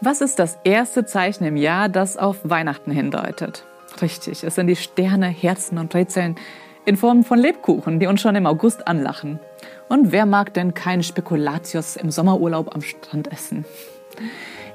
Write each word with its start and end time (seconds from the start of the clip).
Was 0.00 0.20
ist 0.20 0.38
das 0.38 0.56
erste 0.62 1.06
Zeichen 1.06 1.42
im 1.42 1.56
Jahr, 1.56 1.88
das 1.88 2.16
auf 2.16 2.36
Weihnachten 2.44 2.92
hindeutet? 2.92 3.64
Richtig, 4.00 4.44
es 4.44 4.54
sind 4.54 4.68
die 4.68 4.76
Sterne, 4.76 5.26
Herzen 5.26 5.76
und 5.76 5.92
Rätseln 5.92 6.36
in 6.84 6.96
Form 6.96 7.24
von 7.24 7.36
Lebkuchen, 7.40 7.98
die 7.98 8.06
uns 8.06 8.20
schon 8.20 8.36
im 8.36 8.46
August 8.46 8.86
anlachen. 8.86 9.40
Und 9.88 10.12
wer 10.12 10.24
mag 10.24 10.54
denn 10.54 10.72
keinen 10.72 11.02
Spekulatius 11.02 11.96
im 11.96 12.12
Sommerurlaub 12.12 12.76
am 12.76 12.80
Strand 12.80 13.32
essen? 13.32 13.64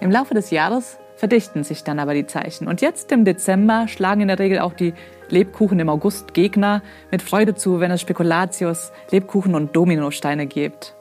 Im 0.01 0.11
Laufe 0.11 0.33
des 0.33 0.49
Jahres 0.49 0.97
verdichten 1.15 1.63
sich 1.63 1.85
dann 1.85 1.99
aber 1.99 2.13
die 2.13 2.27
Zeichen. 2.27 2.67
Und 2.67 2.81
jetzt 2.81 3.09
im 3.13 3.23
Dezember 3.23 3.87
schlagen 3.87 4.19
in 4.19 4.27
der 4.27 4.39
Regel 4.39 4.59
auch 4.59 4.73
die 4.73 4.93
Lebkuchen 5.29 5.79
im 5.79 5.87
August 5.87 6.33
Gegner 6.33 6.81
mit 7.11 7.21
Freude 7.21 7.55
zu, 7.55 7.79
wenn 7.79 7.91
es 7.91 8.01
Spekulatius, 8.01 8.91
Lebkuchen 9.09 9.55
und 9.55 9.73
Dominosteine 9.73 10.47
gibt. 10.47 10.95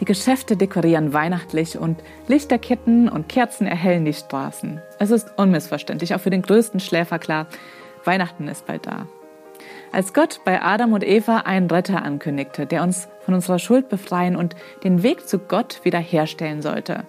Die 0.00 0.04
Geschäfte 0.04 0.56
dekorieren 0.56 1.12
weihnachtlich 1.12 1.78
und 1.78 2.02
Lichterketten 2.28 3.08
und 3.08 3.28
Kerzen 3.28 3.66
erhellen 3.66 4.04
die 4.04 4.12
Straßen. 4.12 4.82
Es 4.98 5.10
ist 5.10 5.32
unmissverständlich, 5.38 6.14
auch 6.14 6.20
für 6.20 6.30
den 6.30 6.42
größten 6.42 6.80
Schläfer 6.80 7.18
klar, 7.18 7.46
Weihnachten 8.04 8.46
ist 8.48 8.66
bald 8.66 8.86
da. 8.86 9.06
Als 9.92 10.12
Gott 10.12 10.40
bei 10.44 10.62
Adam 10.62 10.92
und 10.92 11.04
Eva 11.04 11.38
einen 11.38 11.70
Retter 11.70 12.02
ankündigte, 12.02 12.66
der 12.66 12.82
uns 12.82 13.08
von 13.24 13.34
unserer 13.34 13.58
Schuld 13.58 13.88
befreien 13.88 14.36
und 14.36 14.54
den 14.84 15.02
Weg 15.02 15.26
zu 15.26 15.38
Gott 15.38 15.80
wiederherstellen 15.84 16.60
sollte, 16.60 17.04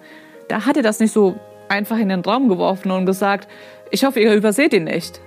da 0.48 0.64
hat 0.64 0.76
er 0.76 0.82
das 0.82 0.98
nicht 0.98 1.12
so 1.12 1.38
einfach 1.68 1.98
in 1.98 2.08
den 2.08 2.20
Raum 2.20 2.48
geworfen 2.48 2.90
und 2.90 3.04
gesagt, 3.04 3.48
ich 3.90 4.04
hoffe, 4.04 4.20
ihr 4.20 4.34
überseht 4.34 4.72
ihn 4.72 4.84
nicht. 4.84 5.20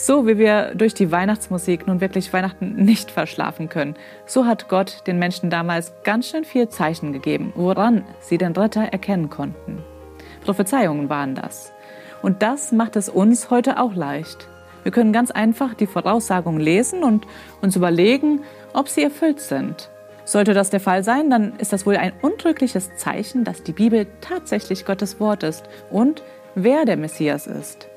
So 0.00 0.28
wie 0.28 0.38
wir 0.38 0.76
durch 0.76 0.94
die 0.94 1.10
Weihnachtsmusik 1.10 1.88
nun 1.88 2.00
wirklich 2.00 2.32
Weihnachten 2.32 2.76
nicht 2.76 3.10
verschlafen 3.10 3.68
können, 3.68 3.96
so 4.26 4.46
hat 4.46 4.68
Gott 4.68 5.02
den 5.08 5.18
Menschen 5.18 5.50
damals 5.50 5.92
ganz 6.04 6.28
schön 6.28 6.44
viel 6.44 6.68
Zeichen 6.68 7.12
gegeben, 7.12 7.52
woran 7.56 8.04
sie 8.20 8.38
den 8.38 8.52
Retter 8.52 8.82
erkennen 8.82 9.28
konnten. 9.28 9.82
Prophezeiungen 10.44 11.10
waren 11.10 11.34
das. 11.34 11.72
Und 12.22 12.42
das 12.42 12.70
macht 12.70 12.94
es 12.94 13.08
uns 13.08 13.50
heute 13.50 13.80
auch 13.80 13.92
leicht. 13.92 14.48
Wir 14.84 14.92
können 14.92 15.12
ganz 15.12 15.32
einfach 15.32 15.74
die 15.74 15.88
Voraussagungen 15.88 16.60
lesen 16.60 17.02
und 17.02 17.26
uns 17.60 17.74
überlegen, 17.74 18.42
ob 18.74 18.88
sie 18.88 19.02
erfüllt 19.02 19.40
sind. 19.40 19.90
Sollte 20.24 20.54
das 20.54 20.70
der 20.70 20.78
Fall 20.78 21.02
sein, 21.02 21.28
dann 21.28 21.56
ist 21.58 21.72
das 21.72 21.86
wohl 21.86 21.96
ein 21.96 22.12
untrügliches 22.22 22.94
Zeichen, 22.94 23.42
dass 23.42 23.64
die 23.64 23.72
Bibel 23.72 24.06
tatsächlich 24.20 24.84
Gottes 24.84 25.18
Wort 25.18 25.42
ist 25.42 25.68
und 25.90 26.22
wer 26.54 26.84
der 26.84 26.96
Messias 26.96 27.48
ist. 27.48 27.88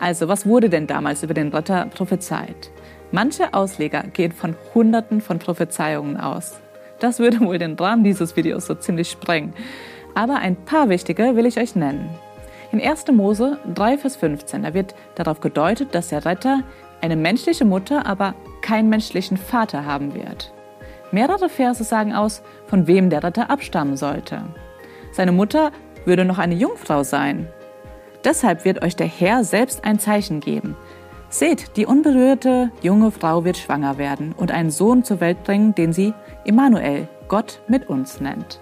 Also, 0.00 0.28
was 0.28 0.46
wurde 0.46 0.68
denn 0.68 0.86
damals 0.86 1.22
über 1.22 1.34
den 1.34 1.48
Retter 1.48 1.86
prophezeit? 1.86 2.70
Manche 3.12 3.54
Ausleger 3.54 4.04
gehen 4.12 4.32
von 4.32 4.54
Hunderten 4.74 5.20
von 5.20 5.38
Prophezeiungen 5.38 6.16
aus. 6.16 6.60
Das 7.00 7.18
würde 7.18 7.40
wohl 7.40 7.58
den 7.58 7.74
Rahmen 7.74 8.04
dieses 8.04 8.36
Videos 8.36 8.66
so 8.66 8.74
ziemlich 8.74 9.10
sprengen. 9.10 9.54
Aber 10.14 10.36
ein 10.36 10.56
paar 10.56 10.88
wichtige 10.88 11.34
will 11.36 11.46
ich 11.46 11.58
euch 11.58 11.74
nennen. 11.74 12.08
In 12.72 12.80
1. 12.80 13.06
Mose 13.12 13.58
3, 13.74 13.98
Vers 13.98 14.16
15, 14.16 14.62
da 14.62 14.74
wird 14.74 14.94
darauf 15.16 15.40
gedeutet, 15.40 15.94
dass 15.94 16.08
der 16.08 16.24
Retter 16.24 16.62
eine 17.00 17.16
menschliche 17.16 17.64
Mutter, 17.64 18.06
aber 18.06 18.34
keinen 18.62 18.88
menschlichen 18.88 19.36
Vater 19.36 19.84
haben 19.84 20.14
wird. 20.14 20.52
Mehrere 21.10 21.48
Verse 21.48 21.82
sagen 21.82 22.12
aus, 22.14 22.42
von 22.66 22.86
wem 22.86 23.10
der 23.10 23.24
Retter 23.24 23.50
abstammen 23.50 23.96
sollte. 23.96 24.42
Seine 25.10 25.32
Mutter 25.32 25.72
würde 26.04 26.24
noch 26.24 26.38
eine 26.38 26.54
Jungfrau 26.54 27.02
sein. 27.02 27.48
Deshalb 28.24 28.64
wird 28.64 28.82
euch 28.82 28.96
der 28.96 29.06
Herr 29.06 29.44
selbst 29.44 29.84
ein 29.84 29.98
Zeichen 29.98 30.40
geben. 30.40 30.76
Seht, 31.28 31.76
die 31.76 31.86
unberührte 31.86 32.70
junge 32.82 33.10
Frau 33.10 33.44
wird 33.44 33.56
schwanger 33.56 33.98
werden 33.98 34.34
und 34.36 34.50
einen 34.50 34.70
Sohn 34.70 35.04
zur 35.04 35.20
Welt 35.20 35.44
bringen, 35.44 35.74
den 35.74 35.92
sie 35.92 36.12
Immanuel, 36.44 37.08
Gott 37.28 37.60
mit 37.68 37.88
uns 37.88 38.20
nennt. 38.20 38.60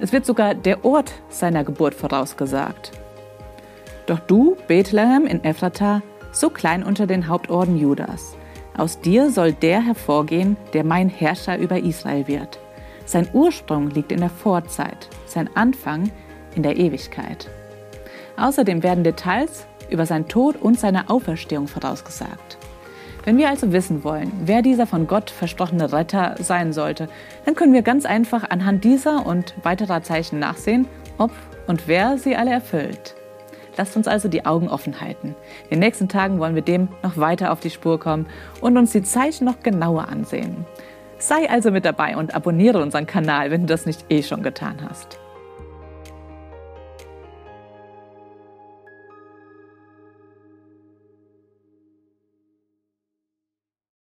Es 0.00 0.12
wird 0.12 0.26
sogar 0.26 0.54
der 0.54 0.84
Ort 0.84 1.12
seiner 1.28 1.64
Geburt 1.64 1.94
vorausgesagt. 1.94 2.92
Doch 4.06 4.18
du, 4.18 4.56
Bethlehem 4.66 5.26
in 5.26 5.42
Ephrata, 5.44 6.02
so 6.32 6.50
klein 6.50 6.82
unter 6.82 7.06
den 7.06 7.28
Hauptorden 7.28 7.78
Judas, 7.78 8.36
aus 8.76 9.00
dir 9.00 9.30
soll 9.30 9.52
der 9.52 9.80
hervorgehen, 9.80 10.56
der 10.74 10.84
mein 10.84 11.08
Herrscher 11.08 11.56
über 11.56 11.78
Israel 11.78 12.26
wird. 12.26 12.58
Sein 13.06 13.28
Ursprung 13.32 13.90
liegt 13.90 14.12
in 14.12 14.20
der 14.20 14.28
Vorzeit, 14.28 15.08
sein 15.24 15.48
Anfang 15.54 16.10
in 16.54 16.62
der 16.62 16.76
Ewigkeit. 16.76 17.48
Außerdem 18.36 18.82
werden 18.82 19.04
Details 19.04 19.66
über 19.90 20.06
seinen 20.06 20.28
Tod 20.28 20.56
und 20.56 20.78
seine 20.78 21.08
Auferstehung 21.08 21.68
vorausgesagt. 21.68 22.58
Wenn 23.24 23.38
wir 23.38 23.48
also 23.48 23.72
wissen 23.72 24.04
wollen, 24.04 24.30
wer 24.44 24.62
dieser 24.62 24.86
von 24.86 25.08
Gott 25.08 25.30
versprochene 25.30 25.92
Retter 25.92 26.36
sein 26.38 26.72
sollte, 26.72 27.08
dann 27.44 27.56
können 27.56 27.72
wir 27.72 27.82
ganz 27.82 28.06
einfach 28.06 28.50
anhand 28.50 28.84
dieser 28.84 29.26
und 29.26 29.54
weiterer 29.64 30.02
Zeichen 30.02 30.38
nachsehen, 30.38 30.86
ob 31.18 31.32
und 31.66 31.88
wer 31.88 32.18
sie 32.18 32.36
alle 32.36 32.52
erfüllt. 32.52 33.16
Lasst 33.76 33.96
uns 33.96 34.06
also 34.06 34.28
die 34.28 34.46
Augen 34.46 34.68
offen 34.68 35.00
halten. 35.00 35.34
In 35.64 35.70
den 35.70 35.78
nächsten 35.80 36.08
Tagen 36.08 36.38
wollen 36.38 36.54
wir 36.54 36.62
dem 36.62 36.88
noch 37.02 37.16
weiter 37.16 37.52
auf 37.52 37.60
die 37.60 37.70
Spur 37.70 37.98
kommen 37.98 38.26
und 38.60 38.76
uns 38.78 38.92
die 38.92 39.02
Zeichen 39.02 39.44
noch 39.44 39.60
genauer 39.60 40.08
ansehen. 40.08 40.64
Sei 41.18 41.50
also 41.50 41.70
mit 41.70 41.84
dabei 41.84 42.16
und 42.16 42.34
abonniere 42.34 42.80
unseren 42.80 43.06
Kanal, 43.06 43.50
wenn 43.50 43.62
du 43.62 43.66
das 43.66 43.86
nicht 43.86 44.04
eh 44.10 44.22
schon 44.22 44.42
getan 44.42 44.76
hast. 44.88 45.18